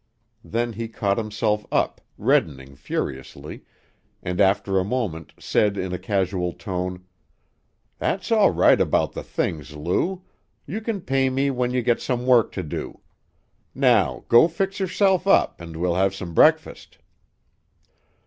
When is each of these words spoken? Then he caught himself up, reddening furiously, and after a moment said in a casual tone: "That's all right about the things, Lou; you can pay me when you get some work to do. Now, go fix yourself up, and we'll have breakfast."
Then 0.43 0.73
he 0.73 0.87
caught 0.87 1.19
himself 1.19 1.63
up, 1.71 2.01
reddening 2.17 2.75
furiously, 2.75 3.65
and 4.23 4.41
after 4.41 4.79
a 4.79 4.83
moment 4.83 5.31
said 5.39 5.77
in 5.77 5.93
a 5.93 5.99
casual 5.99 6.53
tone: 6.53 7.05
"That's 7.99 8.31
all 8.31 8.49
right 8.49 8.81
about 8.81 9.11
the 9.11 9.21
things, 9.21 9.75
Lou; 9.75 10.23
you 10.65 10.81
can 10.81 11.01
pay 11.01 11.29
me 11.29 11.51
when 11.51 11.69
you 11.69 11.83
get 11.83 12.01
some 12.01 12.25
work 12.25 12.51
to 12.53 12.63
do. 12.63 13.01
Now, 13.75 14.25
go 14.27 14.47
fix 14.47 14.79
yourself 14.79 15.27
up, 15.27 15.61
and 15.61 15.75
we'll 15.75 15.93
have 15.93 16.19
breakfast." 16.33 16.97